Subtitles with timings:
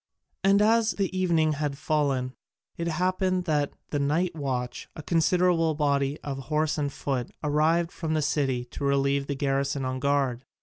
[0.43, 2.33] And as evening had fallen,
[2.75, 8.15] it happened that the night watch, a considerable body of horse and foot, arrived from
[8.15, 10.43] the city to relieve the garrison on guard.